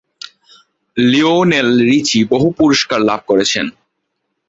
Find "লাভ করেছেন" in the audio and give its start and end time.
3.01-3.65